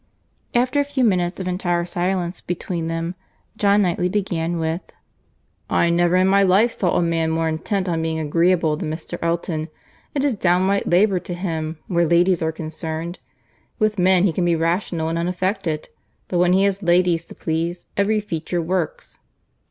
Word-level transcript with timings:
After 0.55 0.79
a 0.79 0.83
few 0.83 1.03
minutes 1.03 1.39
of 1.39 1.47
entire 1.47 1.85
silence 1.85 2.41
between 2.41 2.87
them, 2.87 3.13
John 3.55 3.83
Knightley 3.83 4.09
began 4.09 4.57
with— 4.57 4.91
"I 5.69 5.91
never 5.91 6.15
in 6.15 6.25
my 6.27 6.41
life 6.41 6.71
saw 6.71 6.95
a 6.97 7.03
man 7.03 7.29
more 7.29 7.47
intent 7.47 7.87
on 7.87 8.01
being 8.01 8.17
agreeable 8.17 8.75
than 8.75 8.89
Mr. 8.89 9.19
Elton. 9.21 9.67
It 10.15 10.23
is 10.23 10.33
downright 10.33 10.89
labour 10.89 11.19
to 11.19 11.35
him 11.35 11.77
where 11.85 12.07
ladies 12.07 12.41
are 12.41 12.51
concerned. 12.51 13.19
With 13.77 13.99
men 13.99 14.23
he 14.23 14.33
can 14.33 14.43
be 14.45 14.55
rational 14.55 15.07
and 15.07 15.19
unaffected, 15.19 15.89
but 16.29 16.39
when 16.39 16.53
he 16.53 16.63
has 16.63 16.81
ladies 16.81 17.23
to 17.25 17.35
please, 17.35 17.85
every 17.95 18.19
feature 18.21 18.59
works." 18.59 19.19